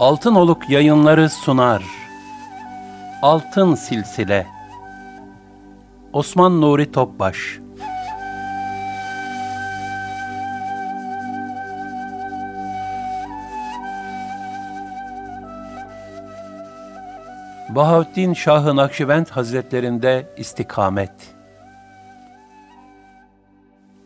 Altın 0.00 0.34
Oluk 0.34 0.70
yayınları 0.70 1.30
sunar. 1.30 1.84
Altın 3.22 3.74
Silsile 3.74 4.46
Osman 6.12 6.60
Nuri 6.60 6.92
Topbaş 6.92 7.58
Bahattin 17.68 18.34
Şah-ı 18.34 18.76
Nakşibend 18.76 19.26
Hazretlerinde 19.26 20.26
istikamet. 20.36 21.34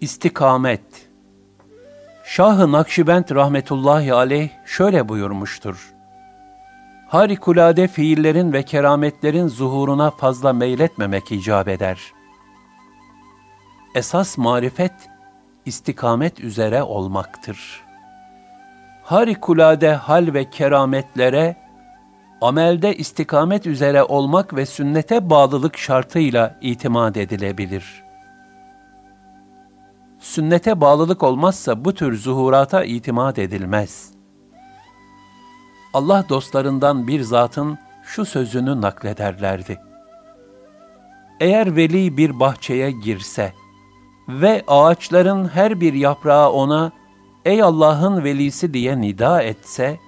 İstikamet 0.00 1.08
Şah-ı 2.26 2.72
Nakşibend 2.72 3.24
rahmetullahi 3.30 4.14
aleyh 4.14 4.48
şöyle 4.64 5.08
buyurmuştur. 5.08 5.94
Harikulade 7.08 7.88
fiillerin 7.88 8.52
ve 8.52 8.62
kerametlerin 8.62 9.48
zuhuruna 9.48 10.10
fazla 10.10 10.52
meyletmemek 10.52 11.32
icap 11.32 11.68
eder. 11.68 12.00
Esas 13.94 14.38
marifet, 14.38 14.92
istikamet 15.64 16.40
üzere 16.40 16.82
olmaktır. 16.82 17.82
Harikulade 19.02 19.94
hal 19.94 20.34
ve 20.34 20.50
kerametlere, 20.50 21.56
amelde 22.40 22.96
istikamet 22.96 23.66
üzere 23.66 24.02
olmak 24.02 24.56
ve 24.56 24.66
sünnete 24.66 25.30
bağlılık 25.30 25.78
şartıyla 25.78 26.58
itimat 26.60 27.16
edilebilir.'' 27.16 28.03
Sünnete 30.24 30.80
bağlılık 30.80 31.22
olmazsa 31.22 31.84
bu 31.84 31.94
tür 31.94 32.18
zuhurata 32.18 32.84
itimat 32.84 33.38
edilmez. 33.38 34.10
Allah 35.94 36.24
dostlarından 36.28 37.08
bir 37.08 37.20
zatın 37.20 37.78
şu 38.04 38.24
sözünü 38.24 38.80
naklederlerdi. 38.80 39.80
Eğer 41.40 41.76
veli 41.76 42.16
bir 42.16 42.40
bahçeye 42.40 42.90
girse 42.90 43.52
ve 44.28 44.64
ağaçların 44.66 45.48
her 45.48 45.80
bir 45.80 45.94
yaprağı 45.94 46.50
ona 46.50 46.92
''Ey 47.44 47.62
Allah'ın 47.62 48.24
velisi'' 48.24 48.74
diye 48.74 49.00
nida 49.00 49.42
etse, 49.42 49.98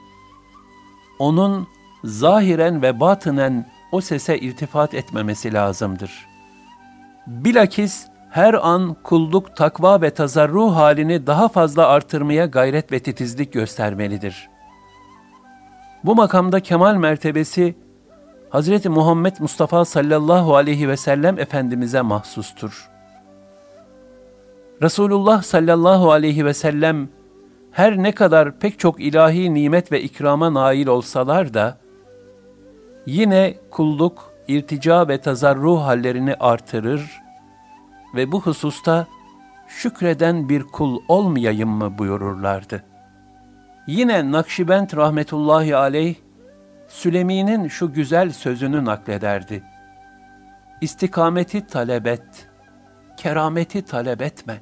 onun 1.19 1.67
zahiren 2.05 2.83
ve 2.83 3.01
batınen 3.01 3.71
o 3.93 4.01
sese 4.01 4.39
iltifat 4.39 4.95
etmemesi 4.95 5.53
lazımdır. 5.53 6.27
Bilakis 7.27 8.07
her 8.31 8.55
an 8.55 8.97
kulluk, 9.03 9.57
takva 9.57 10.03
ve 10.03 10.11
tazarru 10.11 10.75
halini 10.75 11.27
daha 11.27 11.49
fazla 11.49 11.87
artırmaya 11.87 12.47
gayret 12.47 12.93
ve 12.93 12.99
titizlik 12.99 13.53
göstermelidir. 13.53 14.49
Bu 16.05 16.15
makamda 16.15 16.61
kemal 16.61 16.95
mertebesi 16.95 17.75
Hz. 18.53 18.87
Muhammed 18.87 19.37
Mustafa 19.41 19.85
sallallahu 19.85 20.57
aleyhi 20.57 20.89
ve 20.89 20.97
sellem 20.97 21.39
Efendimiz'e 21.39 22.01
mahsustur. 22.01 22.91
Resulullah 24.83 25.43
sallallahu 25.43 26.13
aleyhi 26.13 26.45
ve 26.45 26.55
sellem 26.55 27.09
her 27.71 27.97
ne 27.97 28.13
kadar 28.13 28.59
pek 28.59 28.79
çok 28.79 29.01
ilahi 29.01 29.55
nimet 29.55 29.93
ve 29.93 30.03
ikrama 30.03 30.55
nail 30.55 30.87
olsalar 30.87 31.55
da, 31.55 31.79
yine 33.07 33.55
kulluk, 33.71 34.33
irtica 34.49 35.09
ve 35.09 35.19
tazarruh 35.19 35.83
hallerini 35.83 36.35
artırır, 36.35 37.26
ve 38.17 38.33
bu 38.33 38.41
hususta 38.41 39.07
şükreden 39.69 40.49
bir 40.49 40.63
kul 40.63 41.01
olmayayım 41.09 41.69
mı 41.69 41.99
buyururlardı. 41.99 42.85
Yine 43.87 44.33
Nakşibend 44.33 44.91
rahmetullahi 44.97 45.77
aleyh, 45.77 46.15
Sülemi'nin 46.89 47.69
şu 47.69 47.93
güzel 47.93 48.33
sözünü 48.33 48.85
naklederdi. 48.85 49.63
İstikameti 50.81 51.67
talep 51.67 52.07
et, 52.07 52.49
kerameti 53.17 53.83
talep 53.83 54.23
etme. 54.23 54.61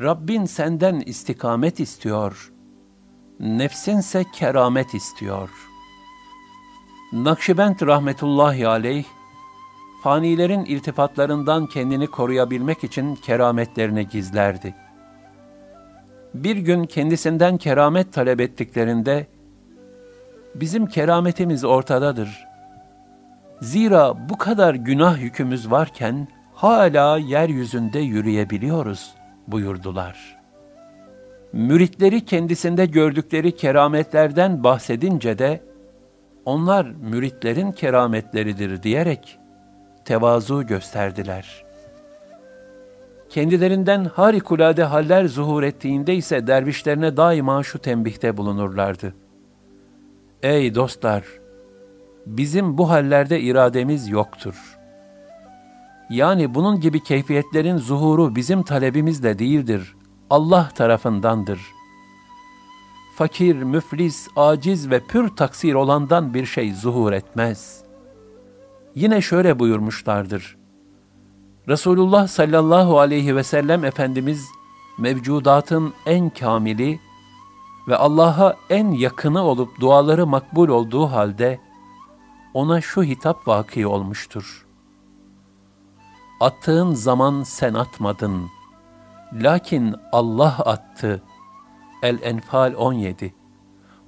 Rabbin 0.00 0.44
senden 0.44 1.00
istikamet 1.00 1.80
istiyor, 1.80 2.52
nefsinse 3.40 4.24
keramet 4.32 4.94
istiyor. 4.94 5.50
Nakşibend 7.12 7.80
rahmetullahi 7.80 8.68
aleyh, 8.68 9.04
fanilerin 10.04 10.64
iltifatlarından 10.64 11.66
kendini 11.66 12.06
koruyabilmek 12.06 12.84
için 12.84 13.14
kerametlerini 13.14 14.08
gizlerdi. 14.08 14.74
Bir 16.34 16.56
gün 16.56 16.84
kendisinden 16.84 17.56
keramet 17.56 18.12
talep 18.12 18.40
ettiklerinde, 18.40 19.26
bizim 20.54 20.86
kerametimiz 20.86 21.64
ortadadır. 21.64 22.46
Zira 23.60 24.28
bu 24.28 24.38
kadar 24.38 24.74
günah 24.74 25.22
yükümüz 25.22 25.70
varken 25.70 26.28
hala 26.54 27.18
yeryüzünde 27.18 27.98
yürüyebiliyoruz 27.98 29.14
buyurdular. 29.48 30.36
Müritleri 31.52 32.24
kendisinde 32.24 32.86
gördükleri 32.86 33.56
kerametlerden 33.56 34.64
bahsedince 34.64 35.38
de, 35.38 35.60
onlar 36.44 36.86
müritlerin 36.86 37.72
kerametleridir 37.72 38.82
diyerek 38.82 39.38
tevazu 40.04 40.66
gösterdiler. 40.66 41.64
Kendilerinden 43.28 44.04
harikulade 44.04 44.84
haller 44.84 45.24
zuhur 45.24 45.62
ettiğinde 45.62 46.14
ise 46.14 46.46
dervişlerine 46.46 47.16
daima 47.16 47.62
şu 47.62 47.78
tembihte 47.78 48.36
bulunurlardı. 48.36 49.14
Ey 50.42 50.74
dostlar! 50.74 51.24
Bizim 52.26 52.78
bu 52.78 52.90
hallerde 52.90 53.40
irademiz 53.40 54.08
yoktur. 54.08 54.78
Yani 56.10 56.54
bunun 56.54 56.80
gibi 56.80 57.02
keyfiyetlerin 57.02 57.76
zuhuru 57.76 58.36
bizim 58.36 58.62
talebimizle 58.62 59.38
değildir, 59.38 59.96
Allah 60.30 60.68
tarafındandır. 60.74 61.60
Fakir, 63.16 63.62
müflis, 63.62 64.28
aciz 64.36 64.90
ve 64.90 65.00
pür 65.00 65.28
taksir 65.28 65.74
olandan 65.74 66.34
bir 66.34 66.46
şey 66.46 66.74
zuhur 66.74 67.12
etmez.'' 67.12 67.83
Yine 68.94 69.20
şöyle 69.20 69.58
buyurmuşlardır. 69.58 70.56
Resulullah 71.68 72.28
sallallahu 72.28 72.98
aleyhi 72.98 73.36
ve 73.36 73.42
sellem 73.42 73.84
Efendimiz 73.84 74.48
mevcudatın 74.98 75.94
en 76.06 76.30
kamili 76.30 77.00
ve 77.88 77.96
Allah'a 77.96 78.56
en 78.70 78.90
yakını 78.90 79.42
olup 79.42 79.80
duaları 79.80 80.26
makbul 80.26 80.68
olduğu 80.68 81.06
halde 81.06 81.60
ona 82.54 82.80
şu 82.80 83.02
hitap 83.02 83.48
vaki 83.48 83.86
olmuştur. 83.86 84.66
Attığın 86.40 86.92
zaman 86.92 87.42
sen 87.42 87.74
atmadın. 87.74 88.46
Lakin 89.32 89.94
Allah 90.12 90.58
attı. 90.58 91.22
El-Enfal 92.02 92.74
17 92.74 93.34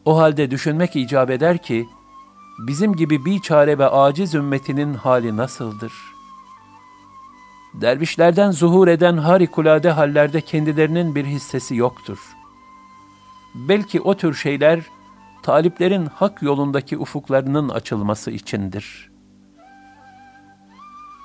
O 0.04 0.16
halde 0.16 0.50
düşünmek 0.50 0.96
icap 0.96 1.30
eder 1.30 1.58
ki, 1.58 1.86
bizim 2.58 2.96
gibi 2.96 3.24
bir 3.24 3.40
çare 3.40 3.78
ve 3.78 3.88
aciz 3.88 4.34
ümmetinin 4.34 4.94
hali 4.94 5.36
nasıldır? 5.36 5.92
Dervişlerden 7.74 8.50
zuhur 8.50 8.88
eden 8.88 9.16
harikulade 9.16 9.90
hallerde 9.90 10.40
kendilerinin 10.40 11.14
bir 11.14 11.24
hissesi 11.24 11.76
yoktur. 11.76 12.18
Belki 13.54 14.00
o 14.00 14.14
tür 14.14 14.34
şeyler, 14.34 14.80
taliplerin 15.42 16.06
hak 16.06 16.42
yolundaki 16.42 16.98
ufuklarının 16.98 17.68
açılması 17.68 18.30
içindir. 18.30 19.10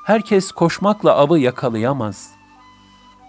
Herkes 0.05 0.51
koşmakla 0.51 1.15
avı 1.15 1.39
yakalayamaz. 1.39 2.31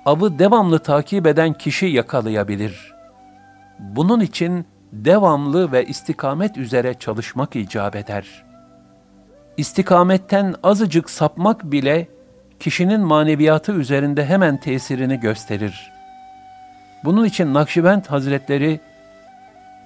Avı 0.07 0.39
devamlı 0.39 0.79
takip 0.79 1.27
eden 1.27 1.53
kişi 1.53 1.87
yakalayabilir. 1.87 2.95
Bunun 3.79 4.21
için 4.21 4.67
devamlı 4.93 5.73
ve 5.73 5.87
istikamet 5.87 6.57
üzere 6.59 6.95
çalışmak 6.95 7.57
icap 7.57 7.97
eder. 7.97 8.45
İstikametten 9.57 10.55
azıcık 10.63 11.11
sapmak 11.11 11.65
bile 11.65 12.09
kişinin 12.61 13.01
maneviyatı 13.01 13.73
üzerinde 13.73 14.27
hemen 14.27 14.57
tesirini 14.57 15.21
gösterir. 15.21 15.93
Bunun 17.05 17.25
için 17.25 17.55
Nakşibend 17.55 18.05
Hazretleri 18.07 18.81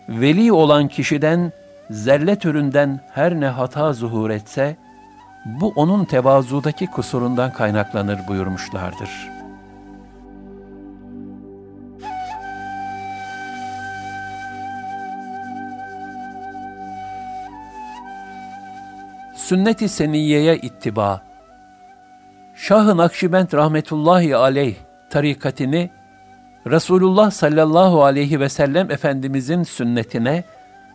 veli 0.08 0.52
olan 0.52 0.88
kişiden 0.88 1.52
zerre 1.90 2.36
türünden 2.36 3.00
her 3.12 3.40
ne 3.40 3.46
hata 3.46 3.92
zuhur 3.92 4.30
etse, 4.30 4.76
bu 5.44 5.72
onun 5.76 6.04
tevazudaki 6.04 6.86
kusurundan 6.86 7.52
kaynaklanır 7.52 8.28
buyurmuşlardır. 8.28 9.35
Sünnet-i 19.46 19.88
Seniyye'ye 19.88 20.56
ittiba 20.56 21.22
Şah-ı 22.54 22.96
Nakşibend 22.96 23.52
rahmetullahi 23.52 24.36
aleyh 24.36 24.74
tarikatini 25.10 25.90
Resulullah 26.66 27.30
sallallahu 27.30 28.04
aleyhi 28.04 28.40
ve 28.40 28.48
sellem 28.48 28.90
Efendimizin 28.90 29.62
sünnetine 29.62 30.44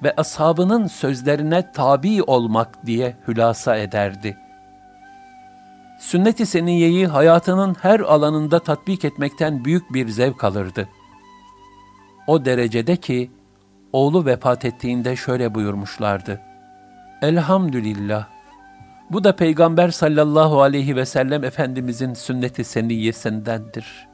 ve 0.03 0.13
ashabının 0.17 0.87
sözlerine 0.87 1.71
tabi 1.71 2.23
olmak 2.23 2.85
diye 2.85 3.15
hülasa 3.27 3.77
ederdi. 3.77 4.37
Sünnet-i 5.99 6.45
seniyeyi 6.45 7.07
hayatının 7.07 7.75
her 7.81 7.99
alanında 7.99 8.59
tatbik 8.59 9.05
etmekten 9.05 9.65
büyük 9.65 9.93
bir 9.93 10.07
zevk 10.07 10.43
alırdı. 10.43 10.89
O 12.27 12.45
derecede 12.45 12.95
ki, 12.95 13.31
oğlu 13.93 14.25
vefat 14.25 14.65
ettiğinde 14.65 15.15
şöyle 15.15 15.55
buyurmuşlardı. 15.55 16.41
Elhamdülillah, 17.21 18.40
bu 19.13 19.23
da 19.23 19.35
Peygamber 19.35 19.89
sallallahu 19.89 20.61
aleyhi 20.61 20.95
ve 20.95 21.05
sellem 21.05 21.43
Efendimizin 21.43 22.13
sünnet-i 22.13 22.63
seniyyesindendir. 22.63 24.07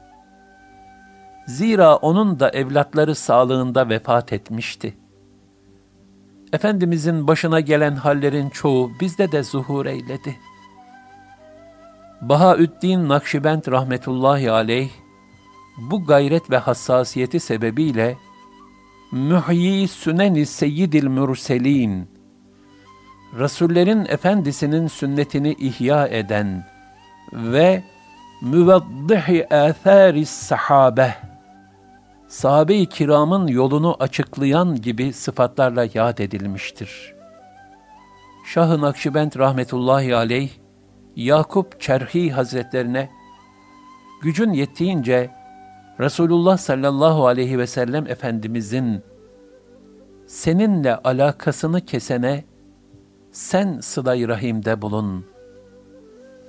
Zira 1.46 1.96
onun 1.96 2.40
da 2.40 2.50
evlatları 2.50 3.14
sağlığında 3.14 3.88
vefat 3.88 4.32
etmişti.'' 4.32 5.08
Efendimizin 6.52 7.28
başına 7.28 7.60
gelen 7.60 7.96
hallerin 7.96 8.50
çoğu 8.50 8.90
bizde 9.00 9.32
de 9.32 9.42
zuhur 9.42 9.86
eyledi. 9.86 10.36
Bahaüddin 12.20 13.08
Nakşibend 13.08 13.62
rahmetullahi 13.68 14.50
aleyh, 14.50 14.90
bu 15.90 16.04
gayret 16.04 16.50
ve 16.50 16.58
hassasiyeti 16.58 17.40
sebebiyle 17.40 18.16
Mühyi 19.12 19.88
Süneni 19.88 20.46
Seyyidil 20.46 21.06
Mürselin, 21.06 22.08
Resullerin 23.36 24.06
Efendisinin 24.08 24.86
sünnetini 24.86 25.52
ihya 25.52 26.06
eden 26.06 26.64
ve 27.32 27.82
müveddihi 28.42 29.46
âthâris 29.50 30.30
sahabe 30.30 31.14
sahabe-i 32.28 32.86
kiramın 32.86 33.46
yolunu 33.46 33.96
açıklayan 34.00 34.76
gibi 34.76 35.12
sıfatlarla 35.12 35.86
yad 35.94 36.18
edilmiştir. 36.18 37.14
Şah-ı 38.46 38.80
Nakşibend 38.80 39.32
rahmetullahi 39.38 40.16
aleyh, 40.16 40.50
Yakup 41.16 41.80
Çerhi 41.80 42.30
Hazretlerine, 42.30 43.10
gücün 44.22 44.52
yettiğince 44.52 45.30
Resulullah 46.00 46.58
sallallahu 46.58 47.26
aleyhi 47.26 47.58
ve 47.58 47.66
sellem 47.66 48.06
Efendimizin 48.06 49.02
seninle 50.26 50.96
alakasını 50.96 51.84
kesene 51.84 52.44
sen 53.32 53.80
sıla 53.80 54.28
rahimde 54.28 54.82
bulun. 54.82 55.26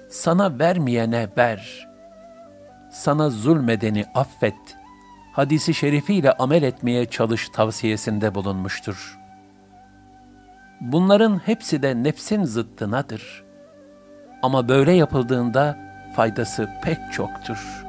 Sana 0.09 0.59
vermeyene 0.59 1.29
ver. 1.37 1.87
Sana 2.91 3.29
zulmedeni 3.29 4.05
affet 4.15 4.77
hadisi 5.33 5.73
şerifiyle 5.73 6.31
amel 6.31 6.63
etmeye 6.63 7.05
çalış 7.05 7.49
tavsiyesinde 7.49 8.35
bulunmuştur. 8.35 9.19
Bunların 10.81 11.37
hepsi 11.37 11.81
de 11.81 12.03
nefsin 12.03 12.43
zıttınadır. 12.43 13.43
Ama 14.43 14.69
böyle 14.69 14.91
yapıldığında 14.91 15.77
faydası 16.15 16.69
pek 16.83 16.97
çoktur. 17.13 17.88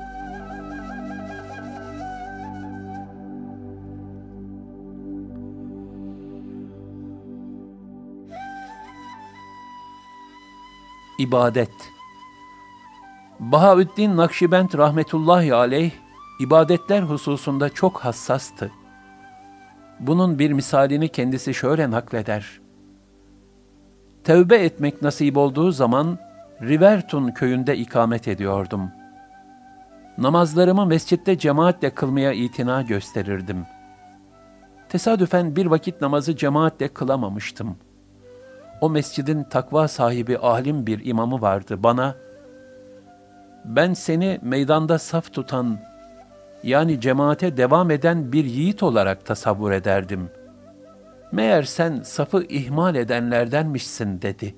İbadet 11.21 11.93
Bahaüddin 13.41 14.17
Nakşibend 14.17 14.75
rahmetullahi 14.75 15.55
aleyh 15.55 15.93
ibadetler 16.41 17.03
hususunda 17.03 17.69
çok 17.69 17.99
hassastı. 17.99 18.71
Bunun 20.01 20.39
bir 20.39 20.53
misalini 20.53 21.09
kendisi 21.09 21.55
şöyle 21.55 21.91
nakleder. 21.91 22.61
Tevbe 24.25 24.57
etmek 24.57 25.03
nasip 25.03 25.37
olduğu 25.37 25.73
zaman 25.73 26.19
Rivertun 26.63 27.31
köyünde 27.31 27.77
ikamet 27.77 28.29
ediyordum. 28.29 28.91
Namazlarımı 30.19 30.87
mescitte 30.87 31.39
cemaatle 31.39 31.91
kılmaya 31.91 32.33
itina 32.33 32.83
gösterirdim. 32.83 33.67
Tesadüfen 34.89 35.57
bir 35.57 35.67
vakit 35.67 36.01
namazı 36.01 36.37
cemaatle 36.37 36.89
kılamamıştım. 36.89 37.77
O 38.81 38.91
mescidin 38.91 39.45
takva 39.45 39.89
sahibi 39.89 40.39
alim 40.39 40.87
bir 40.87 41.05
imamı 41.05 41.41
vardı 41.41 41.83
bana, 41.83 42.15
ben 43.65 43.95
seni 43.95 44.39
meydanda 44.43 44.99
saf 44.99 45.33
tutan 45.33 45.79
yani 46.63 47.01
cemaate 47.01 47.57
devam 47.57 47.91
eden 47.91 48.33
bir 48.33 48.45
yiğit 48.45 48.83
olarak 48.83 49.27
tasavvur 49.27 49.73
ederdim. 49.73 50.31
Meğer 51.33 51.63
sen 51.63 52.01
safı 52.01 52.45
ihmal 52.49 52.95
edenlerdenmişsin 52.95 54.23
dedi. 54.23 54.55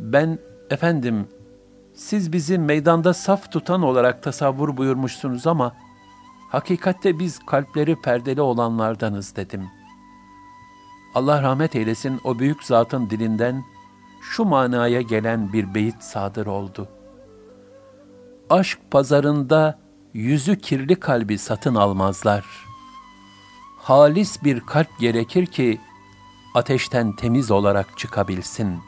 Ben, 0.00 0.38
efendim, 0.70 1.28
siz 1.94 2.32
bizi 2.32 2.58
meydanda 2.58 3.14
saf 3.14 3.52
tutan 3.52 3.82
olarak 3.82 4.22
tasavvur 4.22 4.76
buyurmuşsunuz 4.76 5.46
ama, 5.46 5.72
hakikatte 6.50 7.18
biz 7.18 7.38
kalpleri 7.46 7.96
perdeli 8.02 8.40
olanlardanız 8.40 9.36
dedim. 9.36 9.68
Allah 11.14 11.42
rahmet 11.42 11.76
eylesin 11.76 12.20
o 12.24 12.38
büyük 12.38 12.64
zatın 12.64 13.10
dilinden 13.10 13.64
şu 14.22 14.44
manaya 14.44 15.00
gelen 15.00 15.52
bir 15.52 15.74
beyit 15.74 16.02
sadır 16.02 16.46
oldu. 16.46 16.88
Aşk 18.50 18.78
pazarında 18.90 19.78
yüzü 20.14 20.58
kirli 20.58 21.00
kalbi 21.00 21.38
satın 21.38 21.74
almazlar. 21.74 22.44
Halis 23.78 24.44
bir 24.44 24.60
kalp 24.60 24.98
gerekir 25.00 25.46
ki 25.46 25.80
ateşten 26.54 27.16
temiz 27.16 27.50
olarak 27.50 27.98
çıkabilsin. 27.98 28.78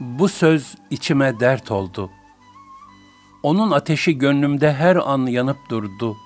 Bu 0.00 0.28
söz 0.28 0.74
içime 0.90 1.40
dert 1.40 1.70
oldu. 1.70 2.10
Onun 3.42 3.70
ateşi 3.70 4.18
gönlümde 4.18 4.74
her 4.74 4.96
an 4.96 5.26
yanıp 5.26 5.68
durdu 5.68 6.16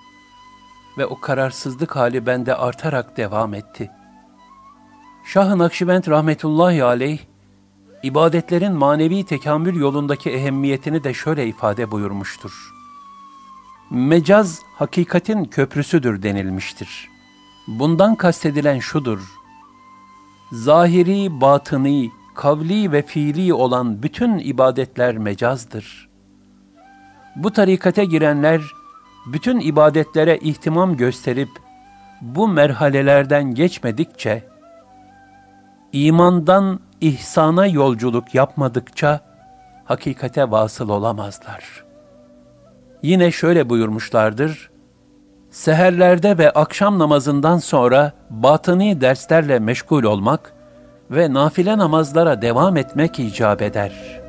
ve 0.98 1.06
o 1.06 1.20
kararsızlık 1.20 1.96
hali 1.96 2.26
bende 2.26 2.54
artarak 2.54 3.16
devam 3.16 3.54
etti. 3.54 3.90
Şah-ı 5.32 5.58
Nakşibend 5.58 6.06
rahmetullahi 6.06 6.84
aleyh, 6.84 7.18
ibadetlerin 8.02 8.72
manevi 8.72 9.24
tekamül 9.24 9.76
yolundaki 9.76 10.30
ehemmiyetini 10.30 11.04
de 11.04 11.14
şöyle 11.14 11.46
ifade 11.46 11.90
buyurmuştur 11.90 12.78
mecaz 13.90 14.62
hakikatin 14.74 15.44
köprüsüdür 15.44 16.22
denilmiştir. 16.22 17.08
Bundan 17.66 18.14
kastedilen 18.14 18.78
şudur. 18.78 19.20
Zahiri, 20.52 21.40
batıni, 21.40 22.10
kavli 22.34 22.92
ve 22.92 23.02
fiili 23.02 23.54
olan 23.54 24.02
bütün 24.02 24.38
ibadetler 24.38 25.18
mecazdır. 25.18 26.08
Bu 27.36 27.50
tarikate 27.50 28.04
girenler, 28.04 28.62
bütün 29.26 29.60
ibadetlere 29.60 30.38
ihtimam 30.38 30.96
gösterip, 30.96 31.50
bu 32.20 32.48
merhalelerden 32.48 33.54
geçmedikçe, 33.54 34.48
imandan 35.92 36.80
ihsana 37.00 37.66
yolculuk 37.66 38.34
yapmadıkça, 38.34 39.20
hakikate 39.84 40.50
vasıl 40.50 40.88
olamazlar.'' 40.88 41.88
Yine 43.02 43.30
şöyle 43.30 43.70
buyurmuşlardır, 43.70 44.70
Seherlerde 45.50 46.38
ve 46.38 46.50
akşam 46.50 46.98
namazından 46.98 47.58
sonra 47.58 48.12
batıni 48.30 49.00
derslerle 49.00 49.58
meşgul 49.58 50.04
olmak 50.04 50.52
ve 51.10 51.32
nafile 51.32 51.78
namazlara 51.78 52.42
devam 52.42 52.76
etmek 52.76 53.18
icap 53.18 53.62
eder. 53.62 54.20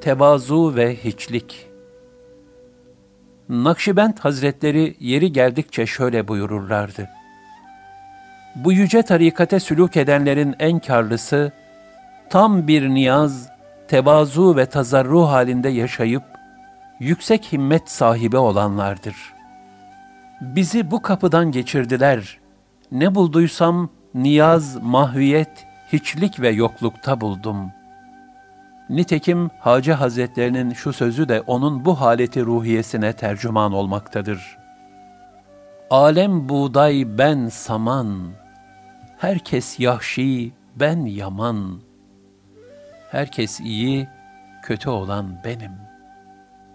tevazu 0.00 0.76
ve 0.76 0.96
hiçlik. 0.96 1.66
Nakşibend 3.48 4.18
Hazretleri 4.18 4.96
yeri 5.00 5.32
geldikçe 5.32 5.86
şöyle 5.86 6.28
buyururlardı. 6.28 7.08
Bu 8.54 8.72
yüce 8.72 9.02
tarikate 9.02 9.60
sülük 9.60 9.96
edenlerin 9.96 10.54
en 10.58 10.78
karlısı, 10.78 11.52
tam 12.30 12.68
bir 12.68 12.88
niyaz, 12.88 13.48
tevazu 13.88 14.56
ve 14.56 14.66
tazarru 14.66 15.22
halinde 15.22 15.68
yaşayıp, 15.68 16.22
yüksek 17.00 17.52
himmet 17.52 17.90
sahibi 17.90 18.36
olanlardır. 18.36 19.16
Bizi 20.40 20.90
bu 20.90 21.02
kapıdan 21.02 21.52
geçirdiler. 21.52 22.38
Ne 22.92 23.14
bulduysam 23.14 23.90
niyaz, 24.14 24.82
mahviyet, 24.82 25.66
hiçlik 25.92 26.40
ve 26.40 26.48
yoklukta 26.48 27.20
buldum. 27.20 27.72
Nitekim 28.90 29.50
Hacı 29.60 29.92
Hazretlerinin 29.92 30.72
şu 30.72 30.92
sözü 30.92 31.28
de 31.28 31.40
onun 31.40 31.84
bu 31.84 32.00
haleti 32.00 32.44
ruhiyesine 32.44 33.12
tercüman 33.12 33.72
olmaktadır. 33.72 34.58
Alem 35.90 36.48
buğday 36.48 37.18
ben 37.18 37.48
saman, 37.48 38.30
herkes 39.18 39.80
yahşi 39.80 40.52
ben 40.76 41.04
yaman. 41.04 41.80
Herkes 43.10 43.60
iyi, 43.60 44.08
kötü 44.62 44.90
olan 44.90 45.40
benim. 45.44 45.72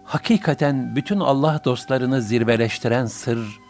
Hakikaten 0.04 0.96
bütün 0.96 1.20
Allah 1.20 1.60
dostlarını 1.64 2.22
zirveleştiren 2.22 3.06
sır, 3.06 3.60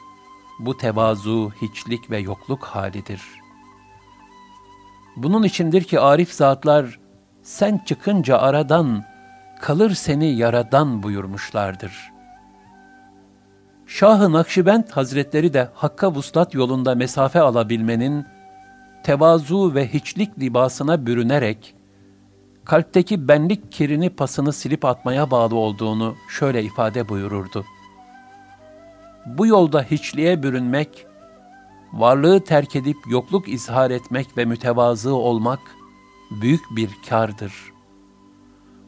bu 0.59 0.77
tevazu, 0.77 1.53
hiçlik 1.63 2.11
ve 2.11 2.19
yokluk 2.19 2.65
halidir.'' 2.65 3.45
Bunun 5.17 5.43
içindir 5.43 5.85
ki 5.85 6.01
arif 6.01 6.33
zatlar, 6.33 6.99
sen 7.45 7.79
çıkınca 7.79 8.39
aradan, 8.39 9.05
kalır 9.61 9.91
seni 9.91 10.27
yaradan 10.27 11.03
buyurmuşlardır. 11.03 12.13
Şah-ı 13.87 14.33
Nakşibend 14.33 14.89
Hazretleri 14.91 15.55
de 15.55 15.69
Hakk'a 15.75 16.15
vuslat 16.15 16.55
yolunda 16.55 16.95
mesafe 16.95 17.41
alabilmenin, 17.41 18.27
tevazu 19.03 19.75
ve 19.75 19.89
hiçlik 19.89 20.39
libasına 20.39 21.07
bürünerek, 21.07 21.75
kalpteki 22.65 23.29
benlik 23.29 23.73
kirini 23.73 24.11
pasını 24.11 24.53
silip 24.53 24.85
atmaya 24.85 25.31
bağlı 25.31 25.55
olduğunu 25.55 26.15
şöyle 26.31 26.63
ifade 26.63 27.09
buyururdu. 27.09 27.65
Bu 29.27 29.47
yolda 29.47 29.83
hiçliğe 29.83 30.43
bürünmek, 30.43 31.07
varlığı 31.93 32.45
terk 32.45 32.77
edip 32.77 32.97
yokluk 33.09 33.49
izhar 33.49 33.91
etmek 33.91 34.39
ve 34.39 34.45
mütevazı 34.45 35.15
olmak 35.15 35.61
büyük 36.41 36.61
bir 36.71 36.91
kardır. 37.09 37.53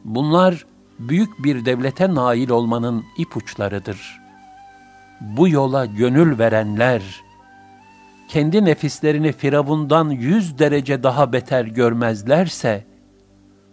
Bunlar 0.03 0.65
büyük 0.99 1.43
bir 1.43 1.65
devlete 1.65 2.15
nail 2.15 2.49
olmanın 2.49 3.05
ipuçlarıdır. 3.17 4.19
Bu 5.21 5.47
yola 5.49 5.85
gönül 5.85 6.39
verenler, 6.39 7.23
kendi 8.27 8.65
nefislerini 8.65 9.31
Firavundan 9.31 10.09
yüz 10.09 10.59
derece 10.59 11.03
daha 11.03 11.33
beter 11.33 11.65
görmezlerse, 11.65 12.85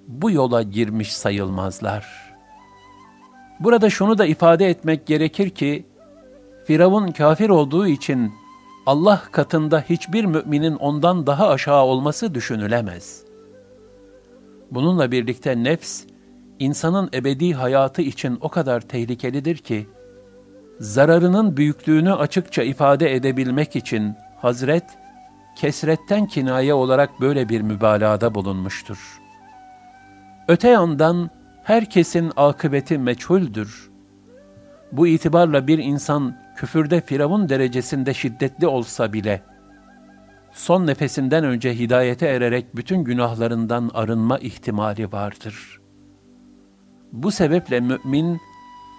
bu 0.09 0.31
yola 0.31 0.62
girmiş 0.62 1.12
sayılmazlar. 1.12 2.35
Burada 3.61 3.90
şunu 3.90 4.19
da 4.19 4.26
ifade 4.26 4.69
etmek 4.69 5.07
gerekir 5.07 5.50
ki, 5.50 5.87
Firavun 6.66 7.09
kafir 7.09 7.49
olduğu 7.49 7.87
için 7.87 8.33
Allah 8.87 9.23
katında 9.33 9.85
hiçbir 9.88 10.25
müminin 10.25 10.75
ondan 10.75 11.26
daha 11.26 11.49
aşağı 11.49 11.85
olması 11.85 12.35
düşünülemez. 12.35 13.23
Bununla 14.75 15.12
birlikte 15.12 15.64
nefs, 15.64 16.04
insanın 16.59 17.11
ebedi 17.14 17.52
hayatı 17.52 18.02
için 18.02 18.38
o 18.40 18.49
kadar 18.49 18.81
tehlikelidir 18.81 19.57
ki, 19.57 19.88
zararının 20.81 21.57
büyüklüğünü 21.57 22.12
açıkça 22.12 22.62
ifade 22.62 23.14
edebilmek 23.14 23.76
için 23.76 24.14
Hazret, 24.37 24.85
kesretten 25.57 26.26
kinaye 26.26 26.75
olarak 26.75 27.21
böyle 27.21 27.49
bir 27.49 27.61
mübalağada 27.61 28.35
bulunmuştur. 28.35 29.21
Öte 30.49 30.69
yandan 30.69 31.31
herkesin 31.62 32.33
akıbeti 32.37 32.99
meçhuldür. 32.99 33.90
Bu 34.93 35.07
itibarla 35.07 35.66
bir 35.66 35.78
insan 35.78 36.37
küfürde 36.57 37.00
Firavun 37.00 37.49
derecesinde 37.49 38.14
şiddetli 38.14 38.66
olsa 38.66 39.12
bile, 39.12 39.43
son 40.55 40.87
nefesinden 40.87 41.45
önce 41.45 41.79
hidayete 41.79 42.27
ererek 42.27 42.77
bütün 42.77 43.05
günahlarından 43.05 43.91
arınma 43.95 44.39
ihtimali 44.39 45.13
vardır. 45.13 45.81
Bu 47.13 47.31
sebeple 47.31 47.81
mümin, 47.81 48.41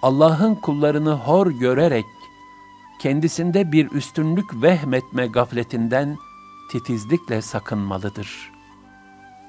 Allah'ın 0.01 0.55
kullarını 0.55 1.11
hor 1.11 1.47
görerek, 1.47 2.05
kendisinde 3.01 3.71
bir 3.71 3.91
üstünlük 3.91 4.61
vehmetme 4.61 5.27
gafletinden 5.27 6.17
titizlikle 6.71 7.41
sakınmalıdır. 7.41 8.51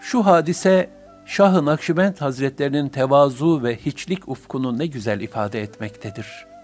Şu 0.01 0.27
hadise, 0.27 0.91
Şah-ı 1.27 1.65
Nakşibend 1.65 2.17
Hazretlerinin 2.17 2.89
tevazu 2.89 3.63
ve 3.63 3.77
hiçlik 3.77 4.29
ufkunu 4.29 4.79
ne 4.79 4.87
güzel 4.87 5.21
ifade 5.21 5.63
etmektedir.'' 5.63 6.57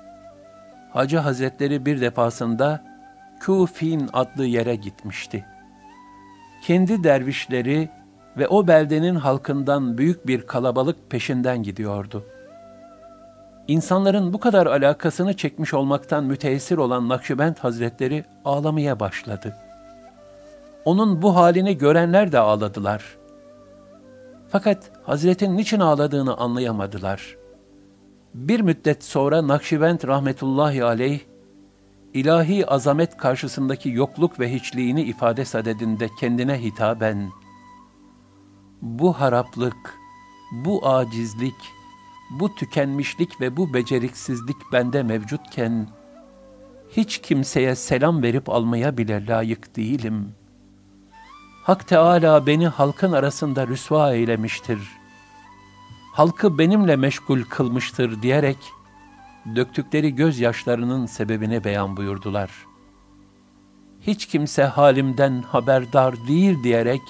Hacı 0.93 1.19
Hazretleri 1.19 1.87
bir 1.87 2.01
defasında 2.01 2.85
Kufin 3.47 4.09
adlı 4.13 4.47
yere 4.47 4.75
gitmişti. 4.77 5.45
Kendi 6.63 7.05
dervişleri 7.05 7.89
ve 8.37 8.49
o 8.49 8.67
beldenin 8.67 9.15
halkından 9.15 9.99
büyük 9.99 10.27
bir 10.27 10.47
kalabalık 10.47 11.11
peşinden 11.11 11.63
gidiyordu. 11.63 12.25
İnsanların 13.69 14.33
bu 14.33 14.41
kadar 14.41 14.67
alakasını 14.67 15.37
çekmiş 15.37 15.75
olmaktan 15.75 16.25
müteessir 16.25 16.77
olan 16.77 17.09
Nakşibend 17.09 17.57
Hazretleri 17.57 18.25
ağlamaya 18.45 19.01
başladı. 19.01 19.57
Onun 20.85 21.23
bu 21.23 21.37
halini 21.37 21.79
görenler 21.79 22.33
de 22.33 22.39
ağladılar. 22.39 23.17
Fakat 24.49 24.91
Hazretin 25.03 25.57
niçin 25.57 25.81
ağladığını 25.81 26.37
anlayamadılar.'' 26.37 27.43
Bir 28.35 28.61
müddet 28.61 29.05
sonra 29.05 29.49
Nakşibend 29.49 30.01
rahmetullahi 30.07 30.85
aleyh, 30.85 31.21
ilahi 32.15 32.67
azamet 32.67 33.17
karşısındaki 33.17 33.89
yokluk 33.89 34.41
ve 34.41 34.53
hiçliğini 34.53 35.03
ifade 35.03 35.45
sadedinde 35.45 36.09
kendine 36.21 36.63
hitaben, 36.63 37.31
bu 38.83 39.13
haraplık, 39.13 39.95
bu 40.53 40.89
acizlik, 40.89 41.55
bu 42.31 42.55
tükenmişlik 42.55 43.41
ve 43.41 43.57
bu 43.57 43.75
beceriksizlik 43.75 44.57
bende 44.73 45.03
mevcutken, 45.03 45.89
hiç 46.91 47.19
kimseye 47.19 47.75
selam 47.75 48.23
verip 48.23 48.49
almaya 48.49 48.99
bile 48.99 49.27
layık 49.27 49.77
değilim. 49.77 50.35
Hak 51.63 51.89
Teala 51.89 52.47
beni 52.47 52.69
halkın 52.69 53.13
arasında 53.13 53.67
rüsva 53.67 54.13
eylemiştir.'' 54.15 55.03
halkı 56.13 56.59
benimle 56.59 56.97
meşgul 56.97 57.43
kılmıştır 57.43 58.23
diyerek 58.23 58.59
döktükleri 59.57 60.15
gözyaşlarının 60.15 61.07
sebebini 61.07 61.65
beyan 61.65 61.97
buyurdular. 61.97 62.51
Hiç 64.01 64.27
kimse 64.27 64.65
halimden 64.65 65.43
haberdar 65.43 66.15
değil 66.29 66.63
diyerek 66.63 67.01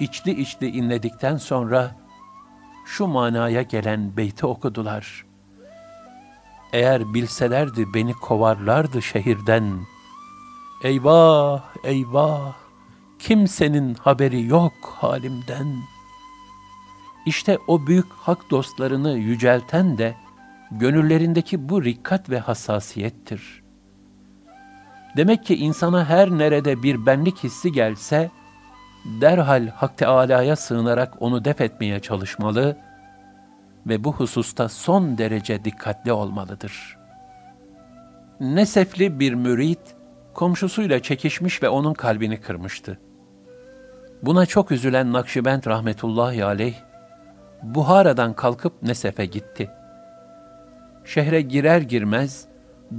içli 0.00 0.40
içli 0.40 0.68
inledikten 0.68 1.36
sonra 1.36 1.96
şu 2.86 3.06
manaya 3.06 3.62
gelen 3.62 4.16
beyti 4.16 4.46
okudular. 4.46 5.24
Eğer 6.72 7.14
bilselerdi 7.14 7.94
beni 7.94 8.12
kovarlardı 8.12 9.02
şehirden. 9.02 9.80
Eyvah, 10.84 11.62
eyvah, 11.84 12.54
kimsenin 13.18 13.94
haberi 13.94 14.46
yok 14.46 14.72
halimden.'' 14.82 15.94
İşte 17.26 17.58
o 17.66 17.86
büyük 17.86 18.12
hak 18.12 18.50
dostlarını 18.50 19.18
yücelten 19.18 19.98
de 19.98 20.14
gönüllerindeki 20.78 21.68
bu 21.68 21.84
rikkat 21.84 22.30
ve 22.30 22.38
hassasiyettir. 22.38 23.62
Demek 25.16 25.44
ki 25.44 25.56
insana 25.56 26.04
her 26.04 26.30
nerede 26.30 26.82
bir 26.82 27.06
benlik 27.06 27.44
hissi 27.44 27.72
gelse, 27.72 28.30
derhal 29.20 29.68
Hak 29.68 29.98
Teâlâ'ya 29.98 30.56
sığınarak 30.56 31.22
onu 31.22 31.44
def 31.44 31.60
etmeye 31.60 32.00
çalışmalı 32.00 32.76
ve 33.86 34.04
bu 34.04 34.12
hususta 34.12 34.68
son 34.68 35.18
derece 35.18 35.64
dikkatli 35.64 36.12
olmalıdır. 36.12 36.96
Nesefli 38.40 39.20
bir 39.20 39.34
mürit, 39.34 39.96
komşusuyla 40.34 41.02
çekişmiş 41.02 41.62
ve 41.62 41.68
onun 41.68 41.94
kalbini 41.94 42.40
kırmıştı. 42.40 42.98
Buna 44.22 44.46
çok 44.46 44.72
üzülen 44.72 45.12
Nakşibend 45.12 45.66
rahmetullahi 45.66 46.44
aleyh, 46.44 46.74
Buhara'dan 47.62 48.32
kalkıp 48.32 48.82
Nesef'e 48.82 49.26
gitti. 49.26 49.70
Şehre 51.04 51.40
girer 51.40 51.80
girmez 51.80 52.44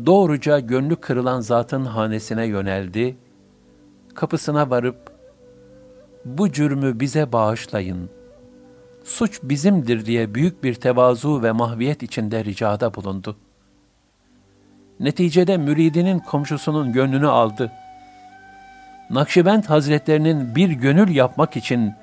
doğruca 0.06 0.60
gönlü 0.60 0.96
kırılan 0.96 1.42
zatın 1.42 1.86
hanesine 1.86 2.46
yöneldi. 2.46 3.18
Kapısına 4.14 4.70
varıp 4.70 5.16
bu 6.26 6.52
cürmü 6.52 7.00
bize 7.00 7.32
bağışlayın. 7.32 8.10
suç 9.04 9.40
bizimdir 9.44 10.06
diye 10.06 10.36
büyük 10.36 10.64
bir 10.64 10.74
tevazu 10.74 11.44
ve 11.44 11.52
mahviyet 11.52 12.04
içinde 12.04 12.46
ricada 12.46 12.94
bulundu. 12.94 13.38
Neticede 15.00 15.58
müridinin 15.58 16.20
komşusunun 16.20 16.94
gönlünü 16.94 17.28
aldı. 17.28 17.72
Nakşibend 19.10 19.64
Hazretlerinin 19.64 20.56
bir 20.56 20.70
gönül 20.70 21.16
yapmak 21.16 21.58
için 21.58 21.94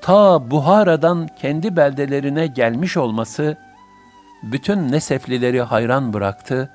ta 0.00 0.50
Buhara'dan 0.50 1.28
kendi 1.40 1.76
beldelerine 1.76 2.46
gelmiş 2.46 2.96
olması, 2.96 3.56
bütün 4.42 4.92
Neseflileri 4.92 5.62
hayran 5.62 6.12
bıraktı 6.12 6.70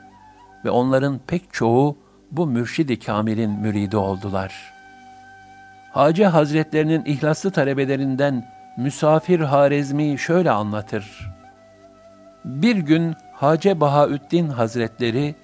ve 0.65 0.69
onların 0.69 1.19
pek 1.27 1.53
çoğu 1.53 1.97
bu 2.31 2.47
mürşidi 2.47 2.99
kamilin 2.99 3.51
müridi 3.51 3.97
oldular. 3.97 4.73
Hacı 5.91 6.25
Hazretlerinin 6.25 7.05
ihlaslı 7.05 7.51
talebelerinden 7.51 8.45
Müsafir 8.77 9.39
Harezmi 9.39 10.19
şöyle 10.19 10.51
anlatır. 10.51 11.31
Bir 12.45 12.75
gün 12.75 13.15
Hace 13.33 13.79
Bahaüddin 13.79 14.49
Hazretleri 14.49 15.35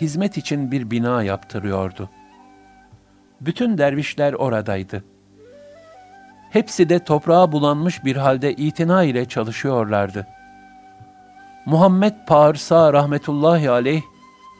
hizmet 0.00 0.36
için 0.36 0.72
bir 0.72 0.90
bina 0.90 1.22
yaptırıyordu. 1.22 2.10
Bütün 3.40 3.78
dervişler 3.78 4.32
oradaydı. 4.32 5.04
Hepsi 6.50 6.88
de 6.88 6.98
toprağa 6.98 7.52
bulanmış 7.52 8.04
bir 8.04 8.16
halde 8.16 8.52
itina 8.52 9.04
ile 9.04 9.24
çalışıyorlardı. 9.24 10.26
Muhammed 11.66 12.14
Parsa 12.26 12.92
rahmetullahi 12.92 13.70
aleyh 13.70 14.02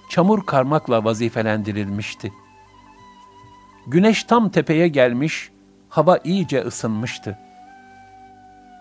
çamur 0.09 0.47
karmakla 0.47 1.05
vazifelendirilmişti. 1.05 2.33
Güneş 3.87 4.25
tam 4.25 4.49
tepeye 4.49 4.89
gelmiş, 4.89 5.51
hava 5.89 6.19
iyice 6.25 6.61
ısınmıştı. 6.61 7.39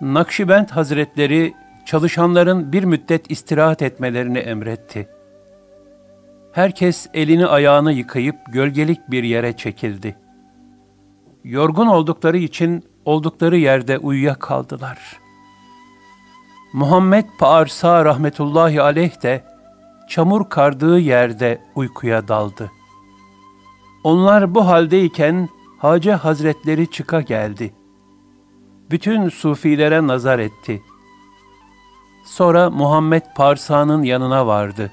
Nakşibend 0.01 0.70
Hazretleri 0.70 1.54
çalışanların 1.86 2.74
bir 2.74 2.84
müddet 2.84 3.32
istirahat 3.32 3.82
etmelerini 3.82 4.38
emretti. 4.38 5.10
Herkes 6.51 7.08
elini 7.13 7.46
ayağını 7.46 7.94
yıkayıp 7.94 8.36
gölgelik 8.54 9.12
bir 9.12 9.24
yere 9.24 9.58
çekildi. 9.58 10.16
Yorgun 11.44 11.88
oldukları 11.88 12.38
için 12.38 12.84
oldukları 13.06 13.58
yerde 13.58 13.98
uyuyakaldılar. 13.98 15.21
Muhammed 16.74 17.25
Paarsa 17.40 18.06
rahmetullahi 18.06 18.82
aleyh 18.82 19.24
de 19.24 19.44
çamur 20.10 20.50
kardığı 20.50 21.00
yerde 21.00 21.62
uykuya 21.75 22.28
daldı. 22.28 22.72
Onlar 24.04 24.56
bu 24.56 24.68
haldeyken 24.68 25.50
Hacı 25.78 26.12
Hazretleri 26.12 26.92
çıka 26.92 27.22
geldi. 27.22 27.74
Bütün 28.92 29.30
sufilere 29.30 30.08
nazar 30.08 30.40
etti. 30.40 30.82
Sonra 32.25 32.70
Muhammed 32.70 33.24
Parsa'nın 33.36 34.04
yanına 34.04 34.48
vardı. 34.48 34.92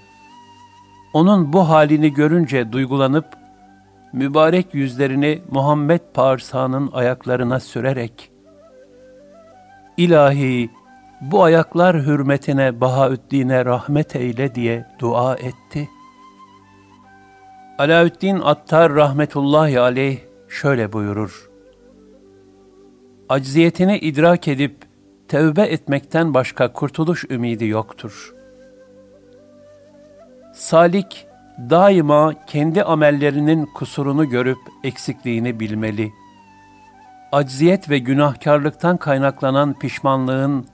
Onun 1.12 1.52
bu 1.52 1.68
halini 1.68 2.12
görünce 2.12 2.72
duygulanıp, 2.72 3.26
mübarek 4.12 4.74
yüzlerini 4.74 5.42
Muhammed 5.50 6.00
Parsa'nın 6.14 6.90
ayaklarına 6.92 7.60
sürerek, 7.60 8.30
İlahi, 9.96 10.70
bu 11.20 11.42
ayaklar 11.42 11.96
hürmetine 11.96 12.80
Bahaüddin'e 12.80 13.64
rahmet 13.64 14.16
eyle 14.16 14.54
diye 14.54 14.86
dua 14.98 15.34
etti. 15.36 15.88
Alaüddin 17.78 18.40
Attar 18.40 18.94
rahmetullahi 18.94 19.80
aleyh 19.80 20.18
şöyle 20.48 20.92
buyurur. 20.92 21.50
Acziyetini 23.28 23.98
idrak 23.98 24.48
edip 24.48 24.76
tevbe 25.28 25.62
etmekten 25.62 26.34
başka 26.34 26.72
kurtuluş 26.72 27.24
ümidi 27.30 27.66
yoktur. 27.66 28.34
Salik 30.54 31.26
daima 31.70 32.34
kendi 32.46 32.82
amellerinin 32.82 33.66
kusurunu 33.66 34.28
görüp 34.28 34.58
eksikliğini 34.84 35.60
bilmeli. 35.60 36.12
Acziyet 37.32 37.90
ve 37.90 37.98
günahkarlıktan 37.98 38.96
kaynaklanan 38.96 39.74
pişmanlığın 39.78 40.66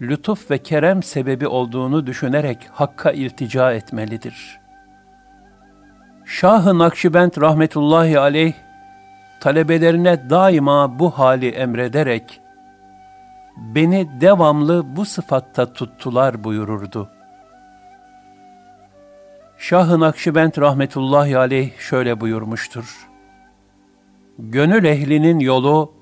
lütuf 0.00 0.50
ve 0.50 0.58
kerem 0.58 1.02
sebebi 1.02 1.46
olduğunu 1.46 2.06
düşünerek 2.06 2.58
Hakk'a 2.72 3.10
iltica 3.12 3.72
etmelidir. 3.72 4.60
Şah-ı 6.24 6.78
Nakşibend 6.78 7.32
rahmetullahi 7.40 8.18
aleyh, 8.18 8.52
talebelerine 9.40 10.30
daima 10.30 10.98
bu 10.98 11.10
hali 11.10 11.48
emrederek, 11.48 12.40
beni 13.56 14.20
devamlı 14.20 14.96
bu 14.96 15.04
sıfatta 15.04 15.72
tuttular 15.72 16.44
buyururdu. 16.44 17.10
Şah-ı 19.58 20.00
Nakşibend 20.00 20.52
rahmetullahi 20.58 21.38
aleyh 21.38 21.78
şöyle 21.78 22.20
buyurmuştur. 22.20 23.08
Gönül 24.38 24.84
ehlinin 24.84 25.38
yolu, 25.38 25.92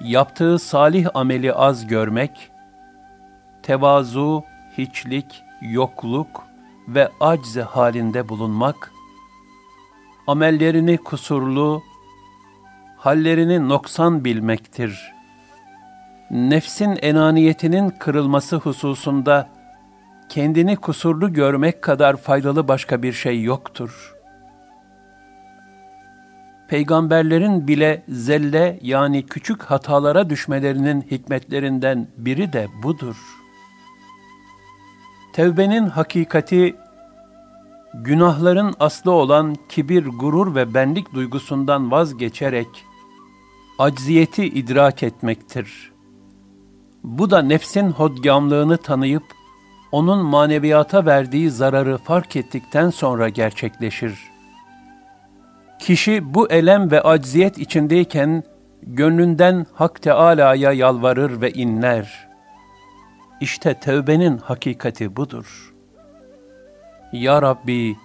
yaptığı 0.00 0.58
salih 0.58 1.08
ameli 1.14 1.54
az 1.54 1.86
görmek, 1.86 2.50
tevazu, 3.66 4.44
hiçlik, 4.78 5.42
yokluk 5.60 6.46
ve 6.88 7.08
acz 7.20 7.56
halinde 7.56 8.28
bulunmak, 8.28 8.92
amellerini 10.26 10.98
kusurlu, 10.98 11.82
hallerini 12.96 13.68
noksan 13.68 14.24
bilmektir. 14.24 15.12
Nefsin 16.30 16.98
enaniyetinin 17.02 17.90
kırılması 17.90 18.56
hususunda 18.56 19.48
kendini 20.28 20.76
kusurlu 20.76 21.32
görmek 21.32 21.82
kadar 21.82 22.16
faydalı 22.16 22.68
başka 22.68 23.02
bir 23.02 23.12
şey 23.12 23.42
yoktur. 23.42 24.14
Peygamberlerin 26.68 27.68
bile 27.68 28.02
zelle 28.08 28.78
yani 28.82 29.26
küçük 29.26 29.62
hatalara 29.62 30.30
düşmelerinin 30.30 31.00
hikmetlerinden 31.10 32.08
biri 32.16 32.52
de 32.52 32.66
budur.'' 32.82 33.35
Tevbenin 35.36 35.86
hakikati, 35.86 36.76
günahların 37.94 38.74
aslı 38.80 39.10
olan 39.10 39.56
kibir, 39.68 40.06
gurur 40.06 40.54
ve 40.54 40.74
benlik 40.74 41.14
duygusundan 41.14 41.90
vazgeçerek, 41.90 42.68
acziyeti 43.78 44.44
idrak 44.44 45.02
etmektir. 45.02 45.92
Bu 47.04 47.30
da 47.30 47.42
nefsin 47.42 47.90
hodgamlığını 47.90 48.76
tanıyıp, 48.76 49.24
onun 49.92 50.24
maneviyata 50.24 51.06
verdiği 51.06 51.50
zararı 51.50 51.98
fark 51.98 52.36
ettikten 52.36 52.90
sonra 52.90 53.28
gerçekleşir. 53.28 54.18
Kişi 55.78 56.34
bu 56.34 56.50
elem 56.50 56.90
ve 56.90 57.00
acziyet 57.00 57.58
içindeyken, 57.58 58.42
gönlünden 58.82 59.66
Hak 59.74 60.02
Teâlâ'ya 60.02 60.72
yalvarır 60.72 61.40
ve 61.40 61.52
inler.'' 61.52 62.35
İşte 63.40 63.74
tevbenin 63.74 64.38
hakikati 64.38 65.16
budur. 65.16 65.74
Ya 67.12 67.42
Rabbi, 67.42 67.96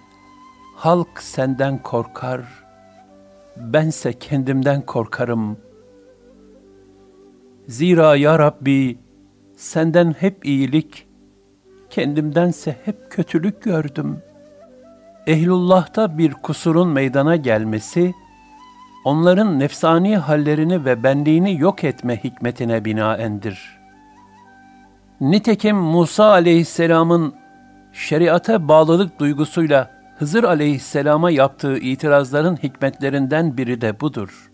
halk 0.76 1.22
senden 1.22 1.78
korkar, 1.78 2.40
bense 3.56 4.12
kendimden 4.12 4.82
korkarım. 4.82 5.58
Zira 7.68 8.16
ya 8.16 8.38
Rabbi, 8.38 8.98
senden 9.56 10.12
hep 10.18 10.46
iyilik, 10.46 11.06
kendimdense 11.90 12.76
hep 12.84 13.10
kötülük 13.10 13.62
gördüm. 13.62 14.18
Ehlullah'ta 15.26 16.18
bir 16.18 16.32
kusurun 16.32 16.88
meydana 16.88 17.36
gelmesi, 17.36 18.14
onların 19.04 19.58
nefsani 19.58 20.16
hallerini 20.16 20.84
ve 20.84 21.02
benliğini 21.02 21.60
yok 21.60 21.84
etme 21.84 22.24
hikmetine 22.24 22.84
binaendir.'' 22.84 23.81
Nitekim 25.22 25.76
Musa 25.76 26.30
aleyhisselamın 26.30 27.34
şeriata 27.92 28.68
bağlılık 28.68 29.20
duygusuyla 29.20 29.90
Hızır 30.18 30.44
aleyhisselama 30.44 31.30
yaptığı 31.30 31.78
itirazların 31.78 32.56
hikmetlerinden 32.56 33.56
biri 33.56 33.80
de 33.80 34.00
budur. 34.00 34.50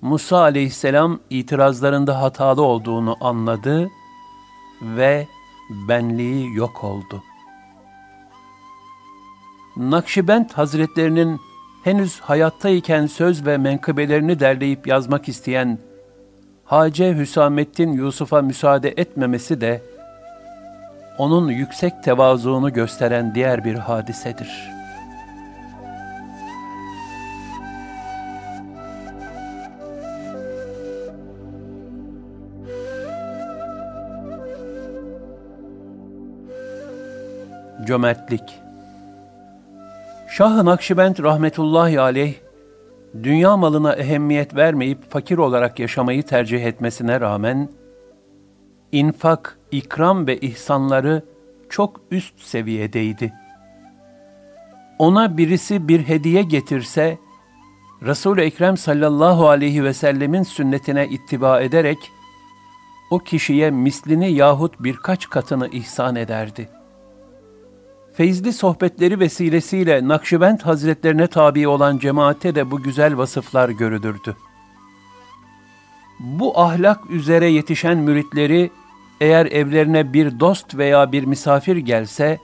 Musa 0.00 0.38
aleyhisselam 0.38 1.20
itirazlarında 1.30 2.22
hatalı 2.22 2.62
olduğunu 2.62 3.16
anladı 3.20 3.90
ve 4.82 5.26
benliği 5.88 6.54
yok 6.56 6.84
oldu. 6.84 7.22
Nakşibend 9.76 10.50
Hazretlerinin 10.50 11.40
henüz 11.84 12.20
hayattayken 12.20 13.06
söz 13.06 13.46
ve 13.46 13.58
menkıbelerini 13.58 14.40
derleyip 14.40 14.86
yazmak 14.86 15.28
isteyen 15.28 15.78
Hace 16.64 17.14
Hüsamettin 17.16 17.92
Yusuf'a 17.92 18.42
müsaade 18.42 18.94
etmemesi 18.96 19.60
de 19.60 19.82
onun 21.18 21.48
yüksek 21.48 22.02
tevazuunu 22.02 22.72
gösteren 22.72 23.34
diğer 23.34 23.64
bir 23.64 23.74
hadisedir. 23.74 24.70
Cömertlik 37.86 38.60
Şah-ı 40.28 40.64
Nakşibend 40.64 41.18
rahmetullahi 41.18 42.00
aleyh 42.00 42.43
dünya 43.22 43.56
malına 43.56 43.92
ehemmiyet 43.92 44.56
vermeyip 44.56 45.10
fakir 45.10 45.38
olarak 45.38 45.78
yaşamayı 45.78 46.22
tercih 46.22 46.64
etmesine 46.64 47.20
rağmen, 47.20 47.68
infak, 48.92 49.58
ikram 49.70 50.26
ve 50.26 50.38
ihsanları 50.38 51.22
çok 51.68 52.00
üst 52.10 52.40
seviyedeydi. 52.40 53.32
Ona 54.98 55.36
birisi 55.36 55.88
bir 55.88 56.08
hediye 56.08 56.42
getirse, 56.42 57.18
Resul-i 58.02 58.40
Ekrem 58.40 58.76
sallallahu 58.76 59.48
aleyhi 59.48 59.84
ve 59.84 59.94
sellemin 59.94 60.42
sünnetine 60.42 61.08
ittiba 61.08 61.60
ederek, 61.60 61.98
o 63.10 63.18
kişiye 63.18 63.70
mislini 63.70 64.32
yahut 64.32 64.74
birkaç 64.80 65.30
katını 65.30 65.68
ihsan 65.68 66.16
ederdi. 66.16 66.68
Feyzli 68.14 68.52
sohbetleri 68.52 69.20
vesilesiyle 69.20 70.08
Nakşibend 70.08 70.60
Hazretlerine 70.60 71.26
tabi 71.26 71.68
olan 71.68 71.98
cemaate 71.98 72.54
de 72.54 72.70
bu 72.70 72.82
güzel 72.82 73.16
vasıflar 73.16 73.68
görülürdü. 73.68 74.36
Bu 76.20 76.60
ahlak 76.60 77.10
üzere 77.10 77.46
yetişen 77.50 77.98
müritleri 77.98 78.70
eğer 79.20 79.46
evlerine 79.46 80.12
bir 80.12 80.40
dost 80.40 80.74
veya 80.74 81.12
bir 81.12 81.24
misafir 81.24 81.76
gelse, 81.76 82.38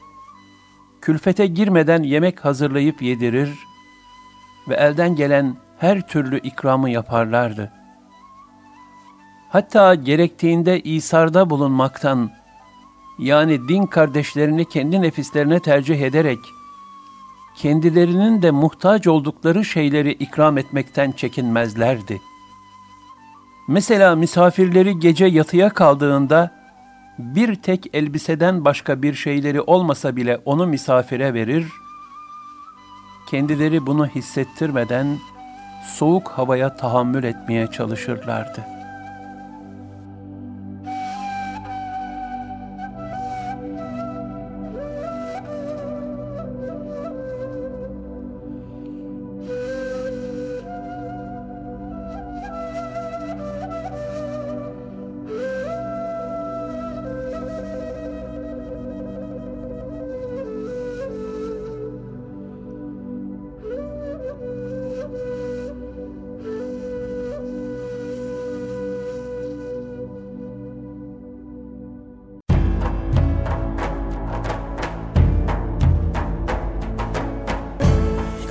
külfete 1.00 1.46
girmeden 1.46 2.02
yemek 2.02 2.44
hazırlayıp 2.44 3.02
yedirir 3.02 3.58
ve 4.68 4.74
elden 4.74 5.16
gelen 5.16 5.56
her 5.78 6.08
türlü 6.08 6.40
ikramı 6.40 6.90
yaparlardı. 6.90 7.72
Hatta 9.48 9.94
gerektiğinde 9.94 10.80
İsar'da 10.80 11.50
bulunmaktan, 11.50 12.30
yani 13.20 13.68
din 13.68 13.86
kardeşlerini 13.86 14.64
kendi 14.64 15.02
nefislerine 15.02 15.60
tercih 15.60 16.00
ederek, 16.00 16.38
kendilerinin 17.56 18.42
de 18.42 18.50
muhtaç 18.50 19.06
oldukları 19.06 19.64
şeyleri 19.64 20.12
ikram 20.12 20.58
etmekten 20.58 21.12
çekinmezlerdi. 21.12 22.20
Mesela 23.68 24.16
misafirleri 24.16 24.98
gece 24.98 25.26
yatıya 25.26 25.70
kaldığında, 25.70 26.60
bir 27.18 27.54
tek 27.54 27.86
elbiseden 27.92 28.64
başka 28.64 29.02
bir 29.02 29.14
şeyleri 29.14 29.60
olmasa 29.60 30.16
bile 30.16 30.36
onu 30.44 30.66
misafire 30.66 31.34
verir, 31.34 31.66
kendileri 33.30 33.86
bunu 33.86 34.06
hissettirmeden 34.06 35.18
soğuk 35.96 36.28
havaya 36.28 36.76
tahammül 36.76 37.24
etmeye 37.24 37.66
çalışırlardı.'' 37.66 38.79